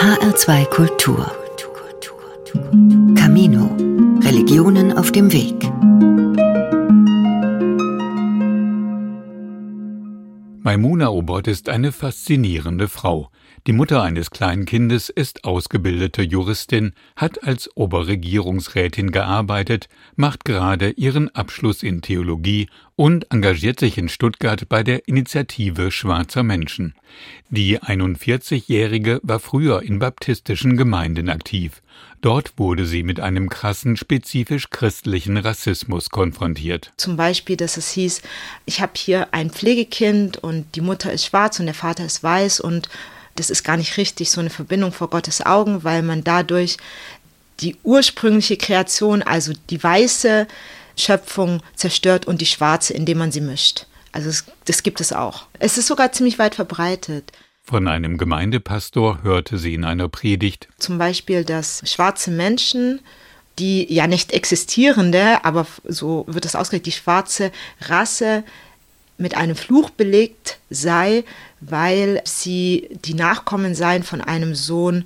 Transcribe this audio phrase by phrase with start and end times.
[0.00, 1.30] HR2 Kultur.
[3.14, 3.76] Camino.
[4.22, 5.70] Religionen auf dem Weg.
[10.62, 13.30] Maimuna Obot ist eine faszinierende Frau.
[13.66, 21.28] Die Mutter eines kleinen Kindes ist ausgebildete Juristin, hat als Oberregierungsrätin gearbeitet, macht gerade ihren
[21.34, 22.70] Abschluss in Theologie
[23.00, 26.94] und engagiert sich in Stuttgart bei der Initiative Schwarzer Menschen.
[27.48, 31.80] Die 41-Jährige war früher in baptistischen Gemeinden aktiv.
[32.20, 36.92] Dort wurde sie mit einem krassen, spezifisch christlichen Rassismus konfrontiert.
[36.98, 38.20] Zum Beispiel, dass es hieß,
[38.66, 42.60] ich habe hier ein Pflegekind und die Mutter ist schwarz und der Vater ist weiß
[42.60, 42.90] und
[43.34, 46.76] das ist gar nicht richtig, so eine Verbindung vor Gottes Augen, weil man dadurch
[47.60, 50.46] die ursprüngliche Kreation, also die weiße
[51.00, 53.86] Schöpfung zerstört und die schwarze, indem man sie mischt.
[54.12, 55.46] Also das, das gibt es auch.
[55.58, 57.32] Es ist sogar ziemlich weit verbreitet.
[57.62, 60.68] Von einem Gemeindepastor hörte sie in einer Predigt.
[60.78, 63.00] Zum Beispiel, dass schwarze Menschen,
[63.58, 68.42] die ja nicht existierende, aber so wird es ausgelegt, die schwarze Rasse
[69.18, 71.24] mit einem Fluch belegt sei,
[71.60, 75.04] weil sie die Nachkommen seien von einem Sohn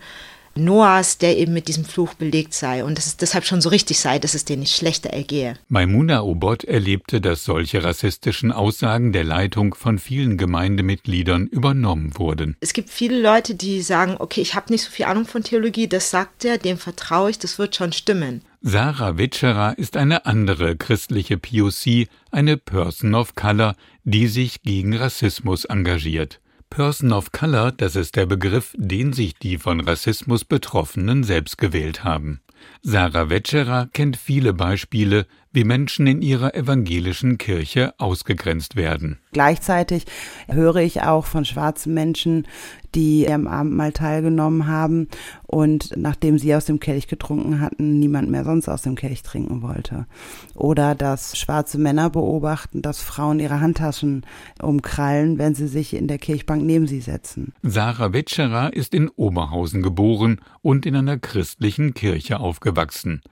[0.56, 3.98] Noahs, der eben mit diesem Fluch belegt sei und dass es deshalb schon so richtig
[3.98, 5.54] sei, dass es denen nicht schlechter ergehe.
[5.68, 12.56] Maimuna Obot erlebte, dass solche rassistischen Aussagen der Leitung von vielen Gemeindemitgliedern übernommen wurden.
[12.60, 15.88] Es gibt viele Leute, die sagen, okay, ich habe nicht so viel Ahnung von Theologie,
[15.88, 18.42] das sagt er, dem vertraue ich, das wird schon stimmen.
[18.66, 25.66] Sarah Witscherer ist eine andere christliche POC, eine Person of Color, die sich gegen Rassismus
[25.66, 26.40] engagiert.
[26.74, 32.02] Person of Color, das ist der Begriff, den sich die von Rassismus Betroffenen selbst gewählt
[32.02, 32.40] haben.
[32.82, 39.18] Sarah Wetscherer kennt viele Beispiele, wie Menschen in ihrer evangelischen Kirche ausgegrenzt werden.
[39.32, 40.04] Gleichzeitig
[40.48, 42.46] höre ich auch von schwarzen Menschen,
[42.94, 45.08] die am Abendmahl teilgenommen haben
[45.46, 49.62] und nachdem sie aus dem Kelch getrunken hatten, niemand mehr sonst aus dem Kelch trinken
[49.62, 50.06] wollte.
[50.54, 54.24] Oder dass schwarze Männer beobachten, dass Frauen ihre Handtaschen
[54.60, 57.52] umkrallen, wenn sie sich in der Kirchbank neben sie setzen.
[57.62, 63.22] Sarah Wetscherer ist in Oberhausen geboren und in einer christlichen Kirche aufgewachsen.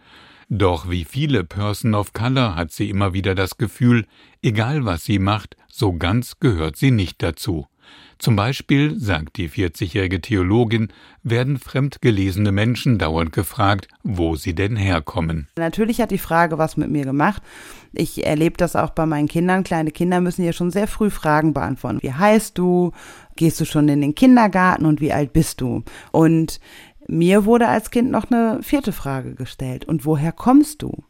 [0.48, 4.06] Doch wie viele Person of Color hat sie immer wieder das Gefühl,
[4.42, 7.66] egal was sie macht, so ganz gehört sie nicht dazu.
[8.18, 10.92] Zum Beispiel, sagt die 40-jährige Theologin,
[11.24, 15.48] werden fremdgelesene Menschen dauernd gefragt, wo sie denn herkommen.
[15.58, 17.42] Natürlich hat die Frage was mit mir gemacht.
[17.92, 19.64] Ich erlebe das auch bei meinen Kindern.
[19.64, 21.98] Kleine Kinder müssen ja schon sehr früh Fragen beantworten.
[22.00, 22.92] Wie heißt du?
[23.34, 25.82] Gehst du schon in den Kindergarten und wie alt bist du?
[26.12, 26.60] Und
[27.08, 29.84] mir wurde als Kind noch eine vierte Frage gestellt.
[29.84, 31.04] Und woher kommst du?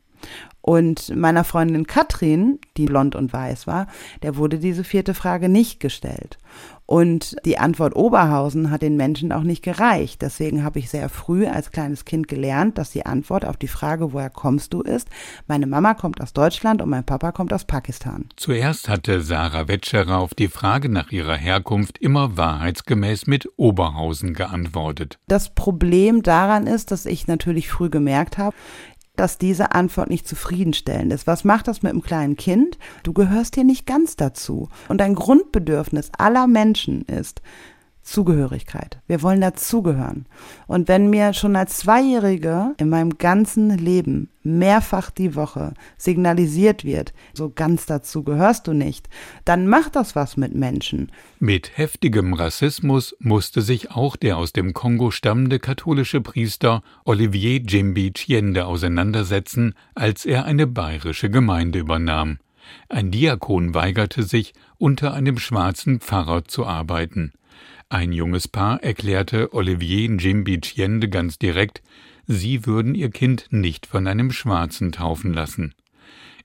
[0.61, 3.89] Und meiner Freundin Katrin, die blond und weiß war,
[4.23, 6.39] der wurde diese vierte Frage nicht gestellt.
[6.87, 10.21] Und die Antwort Oberhausen hat den Menschen auch nicht gereicht.
[10.23, 14.13] Deswegen habe ich sehr früh als kleines Kind gelernt, dass die Antwort auf die Frage,
[14.13, 15.09] woher kommst du, ist,
[15.47, 18.27] meine Mama kommt aus Deutschland und mein Papa kommt aus Pakistan.
[18.37, 25.19] Zuerst hatte Sarah Wetscherer auf die Frage nach ihrer Herkunft immer wahrheitsgemäß mit Oberhausen geantwortet.
[25.29, 28.57] Das Problem daran ist, dass ich natürlich früh gemerkt habe,
[29.23, 31.29] dass diese Antwort nicht zufriedenstellend ist.
[31.29, 32.77] Was macht das mit einem kleinen Kind?
[33.05, 34.69] Du gehörst hier nicht ganz dazu.
[34.89, 37.41] Und ein Grundbedürfnis aller Menschen ist,
[38.03, 39.01] Zugehörigkeit.
[39.07, 40.27] Wir wollen dazugehören.
[40.67, 47.13] Und wenn mir schon als Zweijährige in meinem ganzen Leben mehrfach die Woche signalisiert wird,
[47.33, 49.09] so ganz dazu gehörst du nicht,
[49.45, 51.13] dann macht das was mit Menschen.
[51.39, 58.13] Mit heftigem Rassismus musste sich auch der aus dem Kongo stammende katholische Priester Olivier Jimbi
[58.13, 62.39] Chiende auseinandersetzen, als er eine bayerische Gemeinde übernahm.
[62.89, 67.33] Ein Diakon weigerte sich, unter einem schwarzen Pfarrer zu arbeiten.
[67.89, 71.83] Ein junges Paar erklärte Olivier Njimbi Chiende ganz direkt,
[72.27, 75.75] sie würden ihr Kind nicht von einem Schwarzen taufen lassen.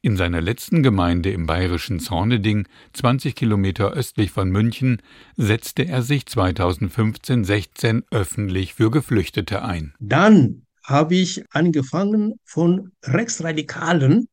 [0.01, 5.01] In seiner letzten Gemeinde im bayerischen Zorneding, 20 Kilometer östlich von München,
[5.35, 9.93] setzte er sich 2015-16 öffentlich für Geflüchtete ein.
[9.99, 14.27] Dann habe ich angefangen von Rechtsradikalen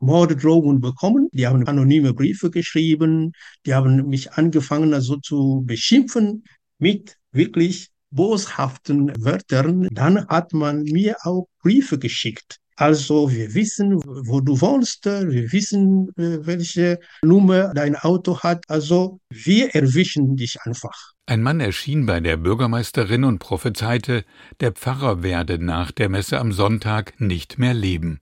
[0.00, 1.28] Morddrohungen bekommen.
[1.32, 3.32] Die haben anonyme Briefe geschrieben.
[3.66, 6.44] Die haben mich angefangen, also zu beschimpfen
[6.78, 9.88] mit wirklich boshaften Wörtern.
[9.90, 12.58] Dann hat man mir auch Briefe geschickt.
[12.78, 18.64] Also wir wissen, wo du wohnst, wir wissen, äh, welche Nummer dein Auto hat.
[18.68, 21.12] Also wir erwischen dich einfach.
[21.26, 24.24] Ein Mann erschien bei der Bürgermeisterin und prophezeite,
[24.60, 28.20] der Pfarrer werde nach der Messe am Sonntag nicht mehr leben.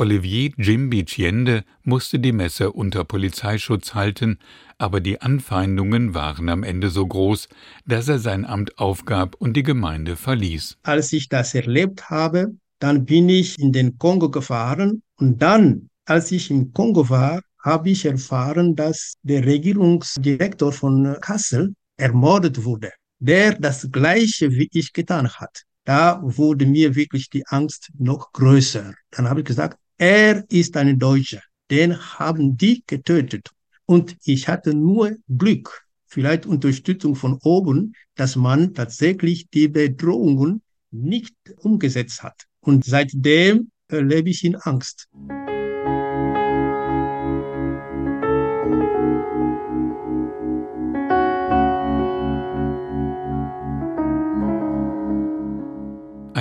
[0.00, 4.38] Olivier Jimbi Chiende musste die Messe unter Polizeischutz halten,
[4.78, 7.50] aber die Anfeindungen waren am Ende so groß,
[7.84, 10.78] dass er sein Amt aufgab und die Gemeinde verließ.
[10.84, 16.32] Als ich das erlebt habe, dann bin ich in den Kongo gefahren und dann, als
[16.32, 23.52] ich im Kongo war, habe ich erfahren, dass der Regierungsdirektor von Kassel ermordet wurde, der
[23.52, 25.64] das gleiche wie ich getan hat.
[25.84, 28.94] Da wurde mir wirklich die Angst noch größer.
[29.10, 31.42] Dann habe ich gesagt, er ist ein Deutscher.
[31.70, 33.50] Den haben die getötet.
[33.84, 41.34] Und ich hatte nur Glück, vielleicht Unterstützung von oben, dass man tatsächlich die Bedrohungen nicht
[41.58, 42.46] umgesetzt hat.
[42.60, 45.06] Und seitdem lebe ich in Angst.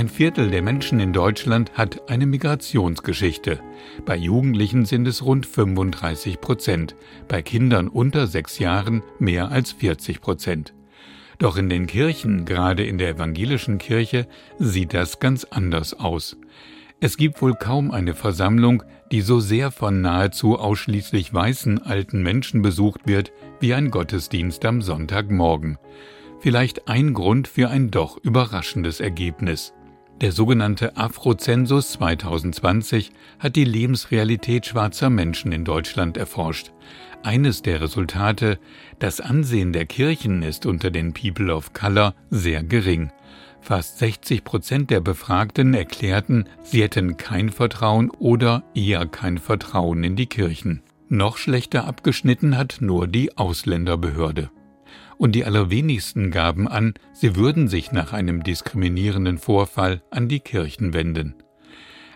[0.10, 3.60] Ein Viertel der Menschen in Deutschland hat eine Migrationsgeschichte.
[4.06, 6.96] Bei Jugendlichen sind es rund 35 Prozent,
[7.28, 10.74] bei Kindern unter sechs Jahren mehr als 40 Prozent.
[11.38, 14.28] Doch in den Kirchen, gerade in der evangelischen Kirche,
[14.58, 16.38] sieht das ganz anders aus.
[17.00, 22.64] Es gibt wohl kaum eine Versammlung, die so sehr von nahezu ausschließlich weißen alten Menschen
[22.64, 25.78] besucht wird wie ein Gottesdienst am Sonntagmorgen.
[26.40, 29.74] Vielleicht ein Grund für ein doch überraschendes Ergebnis.
[30.22, 36.74] Der sogenannte Afrozensus 2020 hat die Lebensrealität schwarzer Menschen in Deutschland erforscht.
[37.24, 38.60] Eines der Resultate,
[39.00, 43.12] das Ansehen der Kirchen ist unter den People of Color sehr gering.
[43.62, 50.18] Fast 60 Prozent der Befragten erklärten, sie hätten kein Vertrauen oder eher kein Vertrauen in
[50.18, 50.82] die Kirchen.
[51.08, 54.50] Noch schlechter abgeschnitten hat nur die Ausländerbehörde
[55.20, 60.94] und die allerwenigsten gaben an, sie würden sich nach einem diskriminierenden Vorfall an die Kirchen
[60.94, 61.36] wenden.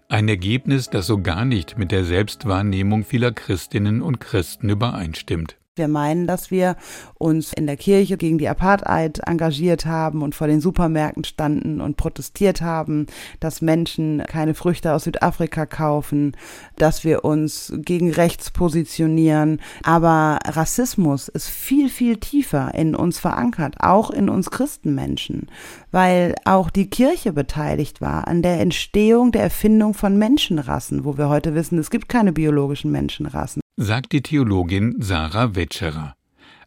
[0.08, 5.58] Ein Ergebnis, das so gar nicht mit der Selbstwahrnehmung vieler Christinnen und Christen übereinstimmt.
[5.76, 6.76] Wir meinen, dass wir
[7.16, 11.98] uns in der Kirche gegen die Apartheid engagiert haben und vor den Supermärkten standen und
[11.98, 13.08] protestiert haben,
[13.40, 16.38] dass Menschen keine Früchte aus Südafrika kaufen,
[16.76, 19.60] dass wir uns gegen rechts positionieren.
[19.82, 25.48] Aber Rassismus ist viel, viel tiefer in uns verankert, auch in uns Christenmenschen,
[25.90, 31.30] weil auch die Kirche beteiligt war an der Entstehung der Erfindung von Menschenrassen, wo wir
[31.30, 36.16] heute wissen, es gibt keine biologischen Menschenrassen sagt die Theologin Sarah Wetscherer.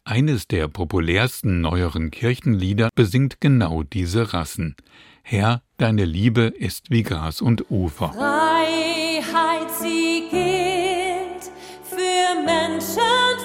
[0.04, 4.76] Eines der populärsten neueren Kirchenlieder besingt genau diese Rassen.
[5.22, 8.12] Herr, deine Liebe ist wie Gras und Ufer.
[8.12, 11.50] Freiheit, sie gilt
[11.82, 13.00] für Menschen,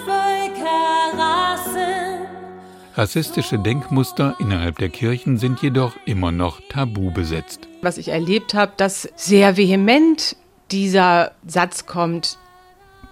[0.06, 2.28] Völker, Rassen.
[2.96, 7.68] Rassistische Denkmuster innerhalb der Kirchen sind jedoch immer noch tabu besetzt.
[7.82, 10.36] Was ich erlebt habe, dass sehr vehement
[10.72, 12.38] dieser Satz kommt,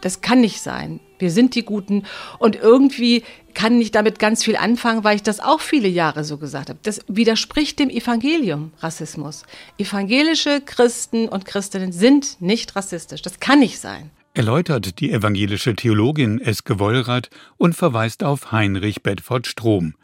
[0.01, 1.00] das kann nicht sein.
[1.19, 2.04] Wir sind die Guten.
[2.40, 3.24] Und irgendwie
[3.54, 6.80] kann ich damit ganz viel anfangen, weil ich das auch viele Jahre so gesagt habe.
[6.84, 9.44] Das widerspricht dem Evangelium, Rassismus.
[9.78, 13.22] Evangelische Christen und Christinnen sind nicht rassistisch.
[13.22, 14.12] Das kann nicht sein.
[14.36, 19.95] Erläutert die evangelische Theologin Eske Wollrath und verweist auf Heinrich Bedford Strom.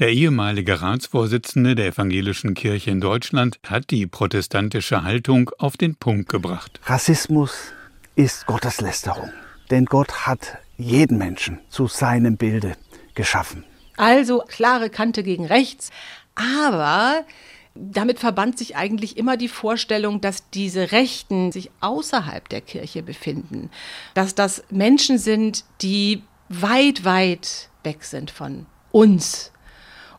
[0.00, 6.30] Der ehemalige Ratsvorsitzende der evangelischen Kirche in Deutschland hat die protestantische Haltung auf den Punkt
[6.30, 6.80] gebracht.
[6.86, 7.72] Rassismus
[8.16, 9.30] ist Gotteslästerung.
[9.70, 12.76] Denn Gott hat jeden Menschen zu seinem Bilde
[13.14, 13.64] geschaffen.
[13.96, 15.90] Also klare Kante gegen rechts.
[16.34, 17.24] Aber
[17.74, 23.70] damit verband sich eigentlich immer die Vorstellung, dass diese Rechten sich außerhalb der Kirche befinden.
[24.14, 29.52] Dass das Menschen sind, die weit, weit weg sind von uns.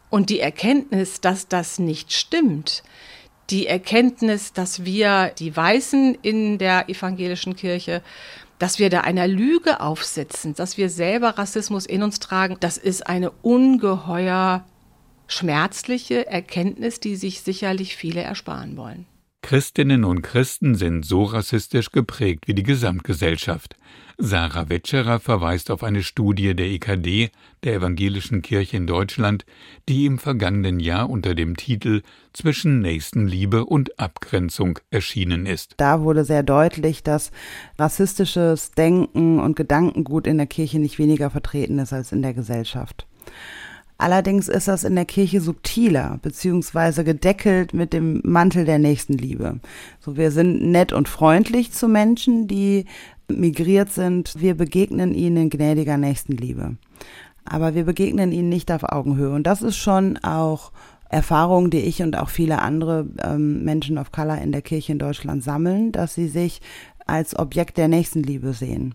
[0.10, 2.84] Und die Erkenntnis, dass das nicht stimmt,
[3.50, 8.02] die Erkenntnis, dass wir die Weißen in der evangelischen Kirche,
[8.60, 13.08] dass wir da einer Lüge aufsitzen, dass wir selber Rassismus in uns tragen, das ist
[13.08, 14.66] eine ungeheuer
[15.28, 19.06] schmerzliche Erkenntnis, die sich sicherlich viele ersparen wollen.
[19.48, 23.78] Christinnen und Christen sind so rassistisch geprägt wie die Gesamtgesellschaft.
[24.18, 27.30] Sarah Wetscherer verweist auf eine Studie der EKD,
[27.64, 29.46] der Evangelischen Kirche in Deutschland,
[29.88, 32.02] die im vergangenen Jahr unter dem Titel
[32.34, 35.76] Zwischen Nächstenliebe und Abgrenzung erschienen ist.
[35.78, 37.32] Da wurde sehr deutlich, dass
[37.80, 43.08] rassistisches Denken und Gedankengut in der Kirche nicht weniger vertreten ist als in der Gesellschaft.
[43.98, 49.60] Allerdings ist das in der Kirche subtiler, beziehungsweise gedeckelt mit dem Mantel der Nächstenliebe.
[50.00, 52.86] So, wir sind nett und freundlich zu Menschen, die
[53.28, 54.36] migriert sind.
[54.38, 56.78] Wir begegnen ihnen in gnädiger Nächstenliebe.
[57.44, 59.32] Aber wir begegnen ihnen nicht auf Augenhöhe.
[59.32, 60.72] Und das ist schon auch
[61.10, 65.00] Erfahrung, die ich und auch viele andere ähm, Menschen of Color in der Kirche in
[65.00, 66.62] Deutschland sammeln, dass sie sich
[67.06, 68.94] als Objekt der Nächstenliebe sehen.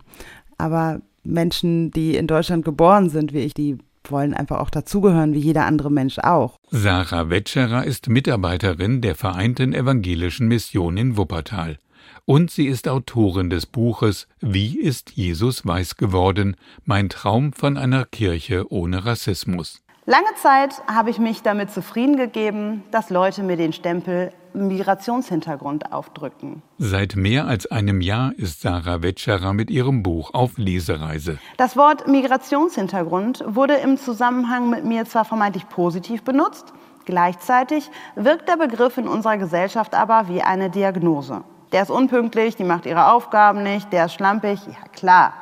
[0.59, 3.79] Aber Menschen, die in Deutschland geboren sind, wie ich, die
[4.11, 6.59] wollen einfach auch dazugehören, wie jeder andere Mensch auch.
[6.71, 11.79] Sarah Wetscherer ist Mitarbeiterin der Vereinten Evangelischen Mission in Wuppertal.
[12.25, 16.57] Und sie ist Autorin des Buches Wie ist Jesus weiß geworden?
[16.85, 19.83] Mein Traum von einer Kirche ohne Rassismus.
[20.07, 26.63] Lange Zeit habe ich mich damit zufrieden gegeben, dass Leute mir den Stempel Migrationshintergrund aufdrücken.
[26.79, 31.39] Seit mehr als einem Jahr ist Sarah Wetscherer mit ihrem Buch auf Lesereise.
[31.57, 36.73] Das Wort Migrationshintergrund wurde im Zusammenhang mit mir zwar vermeintlich positiv benutzt,
[37.05, 41.43] gleichzeitig wirkt der Begriff in unserer Gesellschaft aber wie eine Diagnose.
[41.73, 44.61] Der ist unpünktlich, die macht ihre Aufgaben nicht, der ist schlampig.
[44.67, 45.33] Ja klar,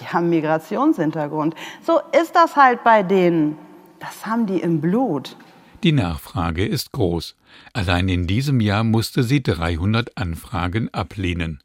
[0.00, 1.54] die haben Migrationshintergrund.
[1.82, 3.58] So ist das halt bei denen.
[3.98, 5.36] Das haben die im Blut.
[5.82, 7.36] Die Nachfrage ist groß.
[7.72, 11.60] Allein in diesem Jahr musste sie 300 Anfragen ablehnen.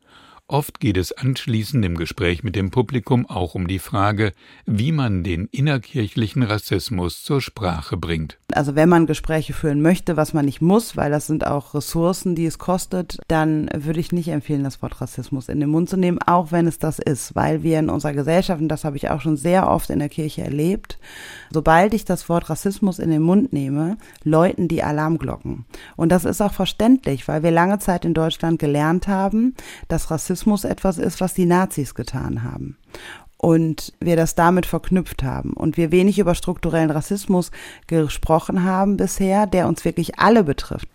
[0.47, 4.31] Oft geht es anschließend im Gespräch mit dem Publikum auch um die Frage,
[4.65, 8.37] wie man den innerkirchlichen Rassismus zur Sprache bringt.
[8.55, 12.35] Also wenn man Gespräche führen möchte, was man nicht muss, weil das sind auch Ressourcen,
[12.35, 15.97] die es kostet, dann würde ich nicht empfehlen, das Wort Rassismus in den Mund zu
[15.97, 19.09] nehmen, auch wenn es das ist, weil wir in unserer Gesellschaft, und das habe ich
[19.09, 20.97] auch schon sehr oft in der Kirche erlebt,
[21.51, 25.65] sobald ich das Wort Rassismus in den Mund nehme, läuten die Alarmglocken.
[25.97, 29.53] Und das ist auch verständlich, weil wir lange Zeit in Deutschland gelernt haben,
[29.89, 32.77] dass Rassismus etwas ist, was die Nazis getan haben.
[33.45, 35.53] Und wir das damit verknüpft haben.
[35.53, 37.51] Und wir wenig über strukturellen Rassismus
[37.85, 40.87] gesprochen haben bisher, der uns wirklich alle betrifft.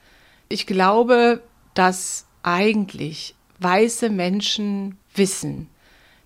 [0.49, 5.69] Ich glaube, dass eigentlich weiße Menschen wissen,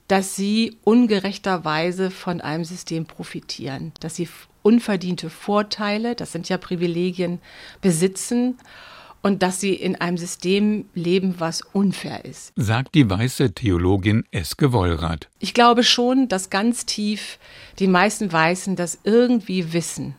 [0.09, 4.31] dass sie ungerechterweise von einem System profitieren, dass sie
[4.63, 7.39] unverdiente Vorteile, das sind ja Privilegien,
[7.83, 8.57] besitzen
[9.25, 12.53] und dass sie in einem System leben, was unfair ist.
[12.57, 15.31] Sagt die weiße Theologin Eske Wollrath.
[15.39, 17.39] Ich glaube schon, dass ganz tief
[17.79, 20.15] die meisten Weißen das irgendwie wissen.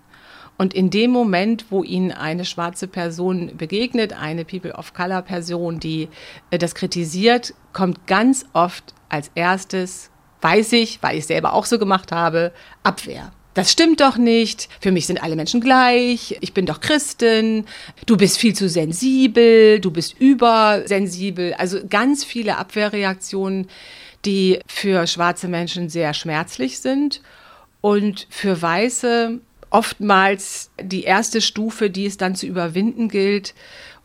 [0.57, 5.79] Und in dem Moment, wo ihnen eine schwarze Person begegnet, eine People of Color Person,
[5.79, 6.09] die
[6.50, 10.09] äh, das kritisiert, kommt ganz oft als erstes,
[10.41, 14.69] weiß ich, weil ich es selber auch so gemacht habe, Abwehr das stimmt doch nicht,
[14.81, 17.65] für mich sind alle Menschen gleich, ich bin doch Christin,
[18.05, 21.53] du bist viel zu sensibel, du bist übersensibel.
[21.53, 23.67] Also ganz viele Abwehrreaktionen,
[24.25, 27.21] die für schwarze Menschen sehr schmerzlich sind
[27.79, 33.53] und für Weiße oftmals die erste Stufe, die es dann zu überwinden gilt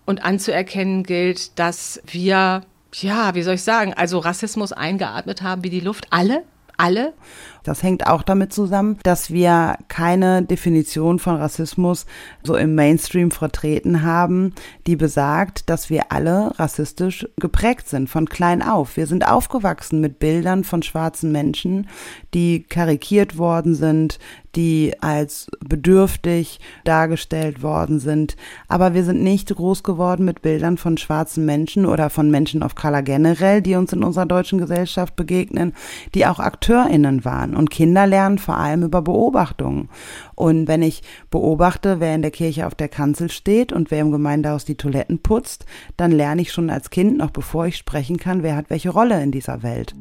[0.06, 2.62] und anzuerkennen gilt, dass wir,
[2.94, 6.44] ja, wie soll ich sagen, also Rassismus eingeatmet haben wie die Luft, alle,
[6.76, 7.14] alle.
[7.62, 12.06] Das hängt auch damit zusammen, dass wir keine Definition von Rassismus
[12.42, 14.54] so im Mainstream vertreten haben,
[14.86, 18.96] die besagt, dass wir alle rassistisch geprägt sind von klein auf.
[18.96, 21.88] Wir sind aufgewachsen mit Bildern von schwarzen Menschen,
[22.34, 24.18] die karikiert worden sind,
[24.56, 28.36] die als bedürftig dargestellt worden sind.
[28.68, 32.74] Aber wir sind nicht groß geworden mit Bildern von schwarzen Menschen oder von Menschen of
[32.74, 35.74] Color generell, die uns in unserer deutschen Gesellschaft begegnen,
[36.14, 37.56] die auch AkteurInnen waren lernen.
[37.56, 39.88] Und Kinder lernen vor allem über Beobachtungen.
[40.34, 44.12] Und wenn ich beobachte, wer in der Kirche auf der Kanzel steht und wer im
[44.12, 45.66] Gemeindehaus die Toiletten putzt,
[45.96, 49.22] dann lerne ich schon als Kind, noch bevor ich sprechen kann, wer hat welche Rolle
[49.22, 49.94] in dieser Welt.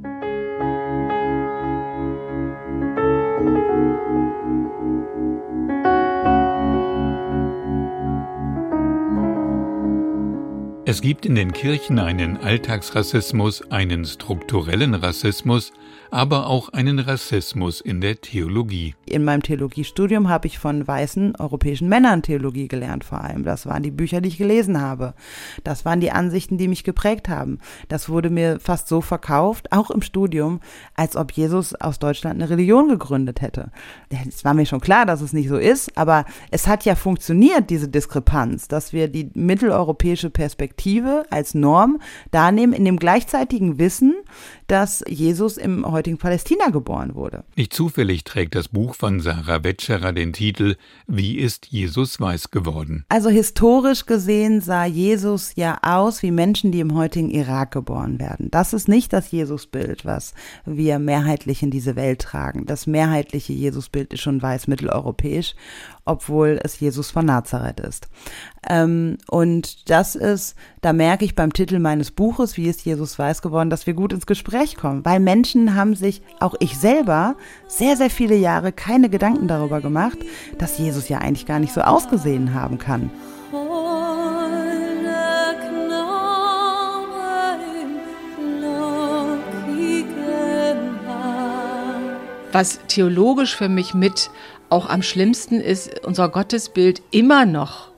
[10.86, 15.72] Es gibt in den Kirchen einen Alltagsrassismus, einen strukturellen Rassismus,
[16.12, 18.96] aber auch einen Rassismus in der Theologie.
[19.06, 23.44] In meinem Theologiestudium habe ich von weißen europäischen Männern Theologie gelernt vor allem.
[23.44, 25.14] Das waren die Bücher, die ich gelesen habe.
[25.64, 27.60] Das waren die Ansichten, die mich geprägt haben.
[27.88, 30.60] Das wurde mir fast so verkauft, auch im Studium,
[30.96, 33.72] als ob Jesus aus Deutschland eine Religion gegründet hätte.
[34.28, 37.70] Es war mir schon klar, dass es nicht so ist, aber es hat ja funktioniert,
[37.70, 42.00] diese Diskrepanz, dass wir die mitteleuropäische Perspektive als Norm
[42.32, 44.16] darnehmen, in dem gleichzeitigen Wissen,
[44.68, 47.44] dass Jesus im heutigen Palästina geboren wurde.
[47.56, 50.76] Nicht zufällig trägt das Buch von Sarah Wetscherer den Titel
[51.08, 53.06] Wie ist Jesus weiß geworden?
[53.10, 58.50] Also historisch gesehen sah Jesus ja aus wie Menschen, die im heutigen Irak geboren werden.
[58.52, 60.34] Das ist nicht das Jesusbild, was
[60.66, 62.66] wir mehrheitlich in diese Welt tragen.
[62.66, 65.56] Das mehrheitliche Jesusbild ist schon weiß mitteleuropäisch
[66.06, 68.08] obwohl es Jesus von Nazareth ist.
[68.68, 73.42] Ähm, und das ist, da merke ich beim Titel meines Buches, wie ist Jesus weiß
[73.42, 77.36] geworden, dass wir gut ins Gespräch kommen, weil Menschen haben sich, auch ich selber,
[77.68, 80.20] sehr, sehr viele Jahre keine Gedanken darüber gemacht,
[80.58, 83.12] dass Jesus ja eigentlich gar nicht so ausgesehen haben kann.
[92.52, 94.30] was theologisch für mich mit
[94.70, 97.90] auch am schlimmsten ist, unser Gottesbild immer noch,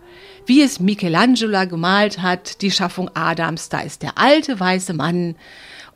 [0.45, 3.69] wie es Michelangelo gemalt hat, die Schaffung Adams.
[3.69, 5.35] Da ist der alte weiße Mann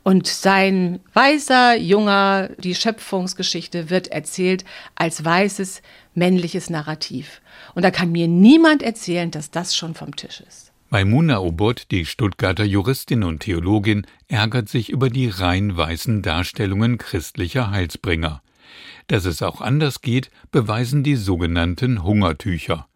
[0.02, 4.64] und sein weißer Junger, die Schöpfungsgeschichte wird erzählt
[4.94, 5.82] als weißes
[6.14, 7.40] männliches Narrativ.
[7.74, 10.72] Und da kann mir niemand erzählen, dass das schon vom Tisch ist.
[10.90, 17.72] Maimuna Obot, die Stuttgarter Juristin und Theologin, ärgert sich über die rein weißen Darstellungen christlicher
[17.72, 18.40] Heilsbringer.
[19.08, 22.88] Dass es auch anders geht, beweisen die sogenannten Hungertücher.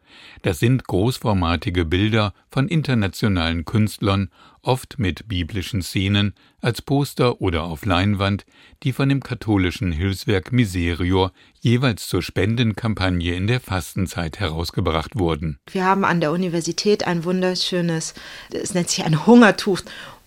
[0.42, 4.30] Das sind großformatige Bilder von internationalen Künstlern,
[4.62, 8.44] oft mit biblischen Szenen, als Poster oder auf Leinwand,
[8.82, 15.58] die von dem katholischen Hilfswerk Miserior jeweils zur Spendenkampagne in der Fastenzeit herausgebracht wurden.
[15.70, 18.14] Wir haben an der Universität ein wunderschönes,
[18.50, 19.80] es nennt sich ein Hungertuch,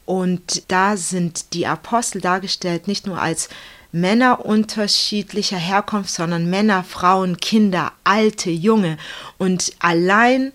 [0.06, 3.50] und da sind die Apostel dargestellt nicht nur als
[3.94, 8.98] Männer unterschiedlicher Herkunft, sondern Männer, Frauen, Kinder, Alte, Junge.
[9.38, 10.52] Und allein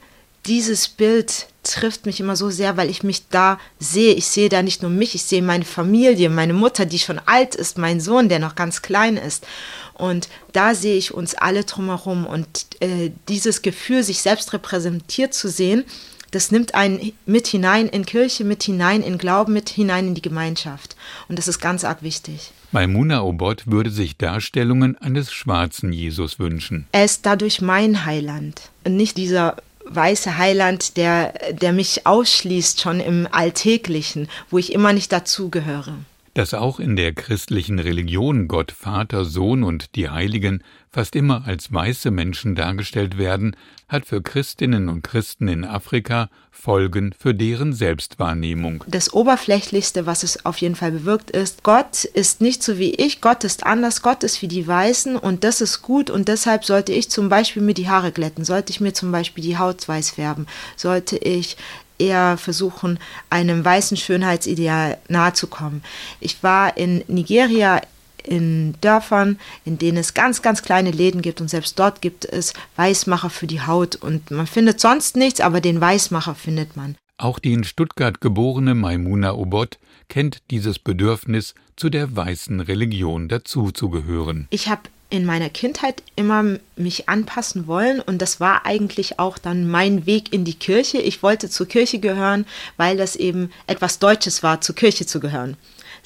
[0.46, 4.14] dieses Bild trifft mich immer so sehr, weil ich mich da sehe.
[4.14, 7.54] Ich sehe da nicht nur mich, ich sehe meine Familie, meine Mutter, die schon alt
[7.54, 9.46] ist, mein Sohn, der noch ganz klein ist.
[9.94, 12.26] Und da sehe ich uns alle drumherum.
[12.26, 15.84] Und äh, dieses Gefühl, sich selbst repräsentiert zu sehen,
[16.30, 20.22] das nimmt einen mit hinein in Kirche, mit hinein in Glauben, mit hinein in die
[20.22, 20.96] Gemeinschaft.
[21.28, 22.52] Und das ist ganz arg wichtig.
[22.70, 26.86] Maimuna Obot würde sich Darstellungen eines schwarzen Jesus wünschen.
[26.92, 29.56] Er ist dadurch mein Heiland und nicht dieser
[29.86, 35.94] weiße Heiland, der, der mich ausschließt schon im Alltäglichen, wo ich immer nicht dazugehöre.
[36.34, 40.62] Dass auch in der christlichen Religion Gott Vater, Sohn und die Heiligen
[40.98, 43.54] fast immer als weiße Menschen dargestellt werden,
[43.86, 48.82] hat für Christinnen und Christen in Afrika Folgen für deren Selbstwahrnehmung.
[48.88, 53.20] Das Oberflächlichste, was es auf jeden Fall bewirkt, ist, Gott ist nicht so wie ich,
[53.20, 55.14] Gott ist anders, Gott ist wie die Weißen.
[55.14, 56.10] Und das ist gut.
[56.10, 59.44] Und deshalb sollte ich zum Beispiel mir die Haare glätten, sollte ich mir zum Beispiel
[59.44, 61.56] die Haut weiß färben, sollte ich
[62.00, 62.98] eher versuchen,
[63.30, 65.84] einem weißen Schönheitsideal nahezukommen.
[66.18, 67.82] Ich war in Nigeria
[68.26, 72.52] in Dörfern, in denen es ganz, ganz kleine Läden gibt und selbst dort gibt es
[72.76, 76.96] Weißmacher für die Haut und man findet sonst nichts, aber den Weißmacher findet man.
[77.16, 79.78] Auch die in Stuttgart geborene Maimuna Obot
[80.08, 84.48] kennt dieses Bedürfnis, zu der weißen Religion dazuzugehören.
[84.50, 89.68] Ich habe in meiner Kindheit immer mich anpassen wollen und das war eigentlich auch dann
[89.68, 90.98] mein Weg in die Kirche.
[90.98, 95.56] Ich wollte zur Kirche gehören, weil das eben etwas Deutsches war, zur Kirche zu gehören.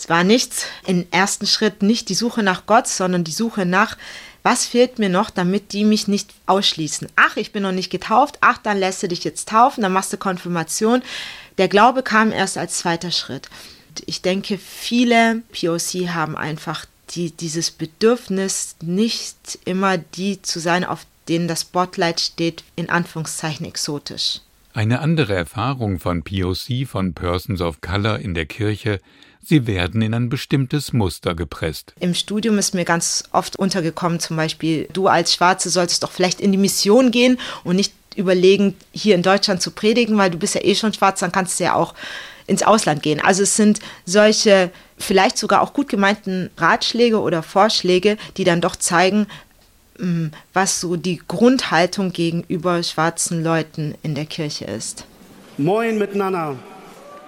[0.03, 3.97] Es war nichts, im ersten Schritt nicht die Suche nach Gott, sondern die Suche nach,
[4.43, 7.07] was fehlt mir noch, damit die mich nicht ausschließen.
[7.15, 10.12] Ach, ich bin noch nicht getauft, ach, dann lässt du dich jetzt taufen, dann machst
[10.12, 11.05] du Konfirmation.
[11.57, 13.49] Der Glaube kam erst als zweiter Schritt.
[14.05, 21.07] Ich denke, viele POC haben einfach die, dieses Bedürfnis, nicht immer die zu sein, auf
[21.29, 24.41] denen das Spotlight steht, in Anführungszeichen exotisch.
[24.75, 29.01] Eine andere Erfahrung von POC, von Persons of Color in der Kirche,
[29.44, 31.94] sie werden in ein bestimmtes Muster gepresst.
[32.00, 36.40] Im Studium ist mir ganz oft untergekommen, zum Beispiel, du als Schwarze solltest doch vielleicht
[36.40, 40.55] in die Mission gehen und nicht überlegen, hier in Deutschland zu predigen, weil du bist
[40.55, 41.94] ja eh schon schwarz, dann kannst du ja auch
[42.46, 43.20] ins Ausland gehen.
[43.20, 48.76] Also es sind solche vielleicht sogar auch gut gemeinten Ratschläge oder Vorschläge, die dann doch
[48.76, 49.26] zeigen,
[49.98, 55.05] mm, was so die Grundhaltung gegenüber schwarzen Leuten in der Kirche ist.
[55.59, 56.59] Moin miteinander.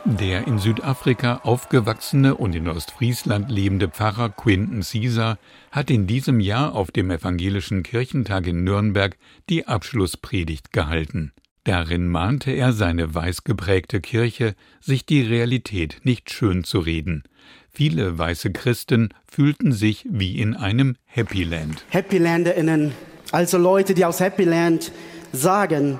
[0.07, 5.38] Der in Südafrika aufgewachsene und in Ostfriesland lebende Pfarrer Quinton Caesar
[5.71, 9.17] hat in diesem Jahr auf dem Evangelischen Kirchentag in Nürnberg
[9.49, 11.33] die Abschlusspredigt gehalten.
[11.64, 17.23] Darin mahnte er seine weiß geprägte Kirche, sich die Realität nicht schön zu reden.
[17.71, 21.83] Viele weiße Christen fühlten sich wie in einem Happy Land.
[21.88, 22.93] Happy Landerinnen,
[23.33, 24.93] also Leute, die aus Happy Land
[25.33, 25.99] sagen,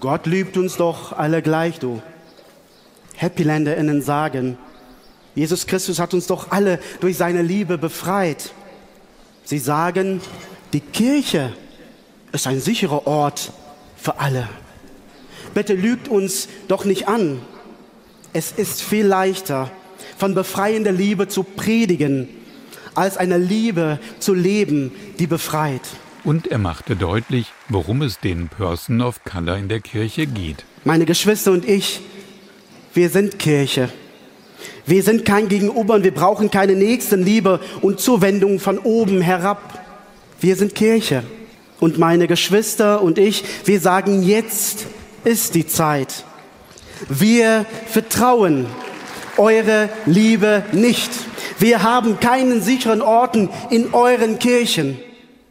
[0.00, 2.02] Gott liebt uns doch alle gleich, du.
[3.18, 4.56] Happy Landerinnen sagen,
[5.34, 8.52] Jesus Christus hat uns doch alle durch seine Liebe befreit.
[9.42, 10.20] Sie sagen,
[10.72, 11.52] die Kirche
[12.30, 13.52] ist ein sicherer Ort
[13.96, 14.48] für alle.
[15.52, 17.40] Bitte lügt uns doch nicht an.
[18.32, 19.68] Es ist viel leichter,
[20.16, 22.28] von befreiender Liebe zu predigen,
[22.94, 25.82] als eine Liebe zu leben, die befreit.
[26.22, 30.64] Und er machte deutlich, worum es den Person of Color in der Kirche geht.
[30.84, 32.00] Meine Geschwister und ich,
[32.98, 33.90] wir sind Kirche.
[34.84, 39.86] Wir sind kein Gegenüber und wir brauchen keine Nächstenliebe und Zuwendung von oben herab.
[40.40, 41.22] Wir sind Kirche.
[41.78, 44.86] Und meine Geschwister und ich, wir sagen jetzt
[45.22, 46.24] ist die Zeit.
[47.08, 48.66] Wir vertrauen
[49.36, 51.12] eure Liebe nicht.
[51.60, 54.98] Wir haben keinen sicheren Orten in euren Kirchen.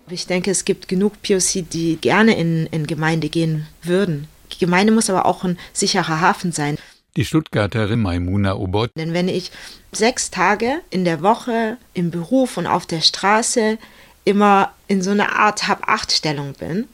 [0.09, 4.27] Ich denke, es gibt genug POC, die gerne in, in Gemeinde gehen würden.
[4.51, 6.77] Die Gemeinde muss aber auch ein sicherer Hafen sein.
[7.17, 8.91] Die Stuttgarterin Maimuna Obot.
[8.95, 9.51] Denn wenn ich
[9.91, 13.79] sechs Tage in der Woche im Beruf und auf der Straße
[14.23, 16.85] immer in so einer Art Hab-Acht-Stellung bin,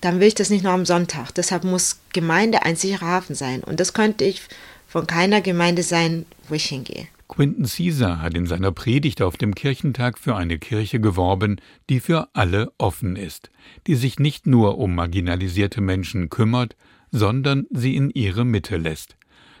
[0.00, 1.32] dann will ich das nicht nur am Sonntag.
[1.32, 3.62] Deshalb muss Gemeinde ein sicherer Hafen sein.
[3.62, 4.42] Und das könnte ich
[4.88, 7.06] von keiner Gemeinde sein, wo ich hingehe.
[7.28, 12.28] Quinton Caesar hat in seiner Predigt auf dem Kirchentag für eine Kirche geworben, die für
[12.32, 13.50] alle offen ist,
[13.86, 16.74] die sich nicht nur um marginalisierte Menschen kümmert,
[17.12, 19.14] sondern sie in ihre Mitte lässt.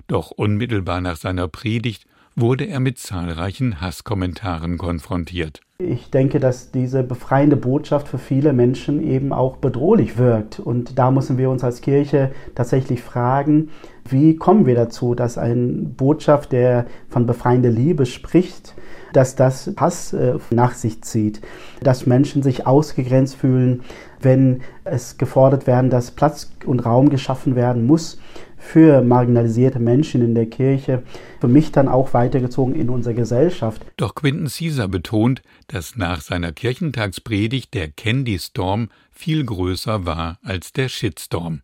[0.08, 5.60] Doch unmittelbar nach seiner Predigt wurde er mit zahlreichen Hasskommentaren konfrontiert.
[5.80, 10.60] Ich denke, dass diese befreiende Botschaft für viele Menschen eben auch bedrohlich wirkt.
[10.60, 13.68] Und da müssen wir uns als Kirche tatsächlich fragen,
[14.08, 18.74] wie kommen wir dazu, dass eine Botschaft, der von befreiender Liebe spricht,
[19.12, 21.40] dass das Hass äh, nach sich zieht,
[21.82, 23.82] dass Menschen sich ausgegrenzt fühlen,
[24.20, 28.18] wenn es gefordert werden, dass Platz und Raum geschaffen werden muss
[28.58, 31.02] für marginalisierte Menschen in der Kirche,
[31.40, 33.82] für mich dann auch weitergezogen in unserer Gesellschaft.
[33.96, 40.72] Doch Quinton Caesar betont, dass nach seiner Kirchentagspredigt der Candy Storm viel größer war als
[40.72, 41.62] der Shitstorm.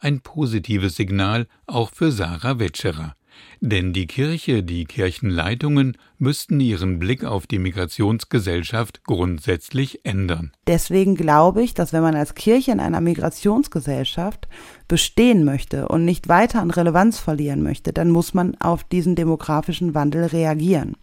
[0.00, 3.14] Ein positives Signal auch für Sarah Wetscherer.
[3.62, 10.52] Denn die Kirche, die Kirchenleitungen müssten ihren Blick auf die Migrationsgesellschaft grundsätzlich ändern.
[10.66, 14.48] Deswegen glaube ich, dass wenn man als Kirche in einer Migrationsgesellschaft
[14.88, 19.94] bestehen möchte und nicht weiter an Relevanz verlieren möchte, dann muss man auf diesen demografischen
[19.94, 20.96] Wandel reagieren.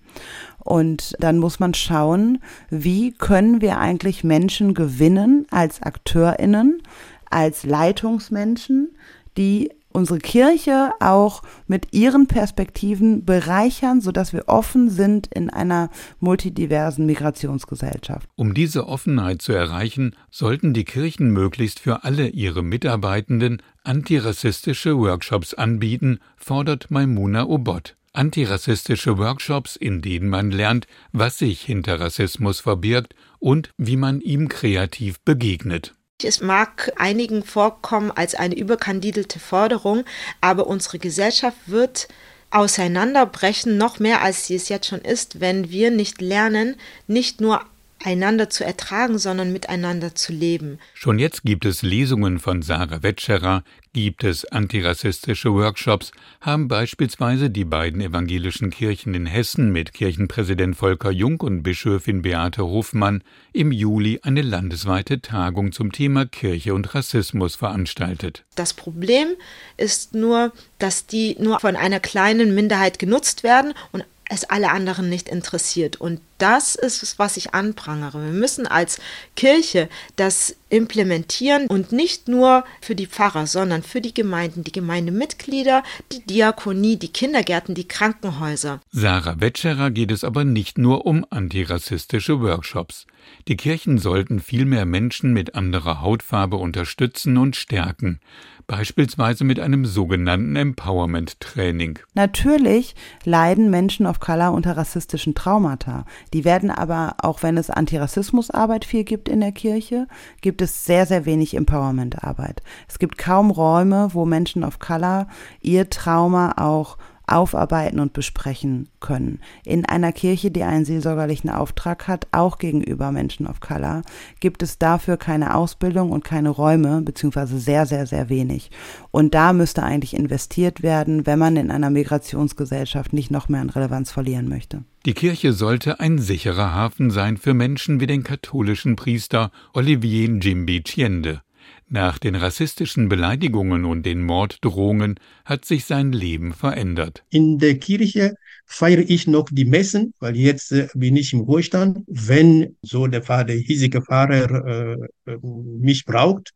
[0.59, 6.81] Und dann muss man schauen, wie können wir eigentlich Menschen gewinnen als Akteurinnen,
[7.29, 8.95] als Leitungsmenschen,
[9.37, 17.07] die unsere Kirche auch mit ihren Perspektiven bereichern, sodass wir offen sind in einer multidiversen
[17.07, 18.29] Migrationsgesellschaft.
[18.35, 25.55] Um diese Offenheit zu erreichen, sollten die Kirchen möglichst für alle ihre Mitarbeitenden antirassistische Workshops
[25.55, 27.95] anbieten, fordert Maimuna Obot.
[28.13, 34.47] Antirassistische Workshops, in denen man lernt, was sich hinter Rassismus verbirgt und wie man ihm
[34.47, 35.96] kreativ begegnet.
[36.23, 40.03] Es mag einigen vorkommen als eine überkandidelte Forderung,
[40.41, 42.07] aber unsere Gesellschaft wird
[42.49, 46.75] auseinanderbrechen, noch mehr als sie es jetzt schon ist, wenn wir nicht lernen,
[47.05, 47.61] nicht nur
[48.03, 50.79] einander zu ertragen, sondern miteinander zu leben.
[50.93, 57.65] Schon jetzt gibt es Lesungen von Sarah Wetscherer, gibt es antirassistische Workshops, haben beispielsweise die
[57.65, 64.19] beiden evangelischen Kirchen in Hessen mit Kirchenpräsident Volker Jung und Bischöfin Beate Hofmann im Juli
[64.21, 68.43] eine landesweite Tagung zum Thema Kirche und Rassismus veranstaltet.
[68.55, 69.29] Das Problem
[69.77, 75.09] ist nur, dass die nur von einer kleinen Minderheit genutzt werden und es alle anderen
[75.09, 75.95] nicht interessiert.
[75.95, 78.23] Und das ist es, was ich anprangere.
[78.23, 78.99] Wir müssen als
[79.35, 85.83] Kirche das implementieren und nicht nur für die Pfarrer, sondern für die Gemeinden, die Gemeindemitglieder,
[86.11, 88.81] die Diakonie, die Kindergärten, die Krankenhäuser.
[88.91, 93.07] Sarah Wetscherer geht es aber nicht nur um antirassistische Workshops.
[93.47, 98.19] Die Kirchen sollten vielmehr Menschen mit anderer Hautfarbe unterstützen und stärken
[98.67, 101.99] beispielsweise mit einem sogenannten Empowerment-Training.
[102.13, 106.05] Natürlich leiden Menschen of Color unter rassistischen Traumata.
[106.33, 110.07] Die werden aber, auch wenn es Antirassismusarbeit viel gibt in der Kirche,
[110.41, 112.61] gibt es sehr, sehr wenig Empowerment-Arbeit.
[112.87, 115.27] Es gibt kaum Räume, wo Menschen of Color
[115.61, 119.39] ihr Trauma auch aufarbeiten und besprechen können.
[119.65, 124.01] In einer Kirche, die einen seelsorgerlichen Auftrag hat, auch gegenüber Menschen of Color,
[124.39, 128.71] gibt es dafür keine Ausbildung und keine Räume, beziehungsweise sehr, sehr, sehr wenig.
[129.11, 133.69] Und da müsste eigentlich investiert werden, wenn man in einer Migrationsgesellschaft nicht noch mehr an
[133.69, 134.83] Relevanz verlieren möchte.
[135.05, 140.83] Die Kirche sollte ein sicherer Hafen sein für Menschen wie den katholischen Priester Olivier Njimbi
[140.83, 141.41] Chiende.
[141.89, 147.23] Nach den rassistischen Beleidigungen und den Morddrohungen hat sich sein Leben verändert.
[147.29, 151.99] In der Kirche feiere ich noch die Messen, weil jetzt äh, bin ich im Ruhestand.
[152.07, 156.51] Wenn so der Pfarrer, der hiesige Pfarrer äh, äh, mich braucht,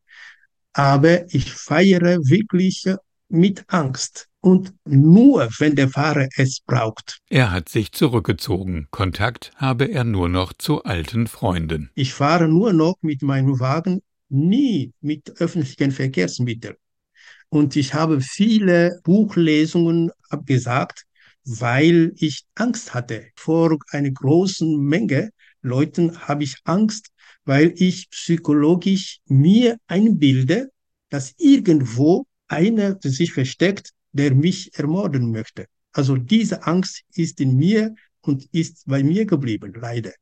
[0.74, 2.86] aber ich feiere wirklich
[3.30, 7.20] mit Angst und nur, wenn der Fahrer es braucht.
[7.30, 8.88] Er hat sich zurückgezogen.
[8.92, 11.90] Kontakt habe er nur noch zu alten Freunden.
[11.96, 16.76] Ich fahre nur noch mit meinem Wagen nie mit öffentlichen Verkehrsmitteln.
[17.50, 21.06] Und ich habe viele Buchlesungen abgesagt,
[21.44, 23.28] weil ich Angst hatte.
[23.36, 27.12] Vor einer großen Menge Leuten habe ich Angst,
[27.46, 30.72] weil ich psychologisch mir einbilde,
[31.10, 35.68] dass irgendwo einer sich versteckt, der mich ermorden möchte.
[35.92, 40.14] Also diese Angst ist in mir und ist bei mir geblieben, leider.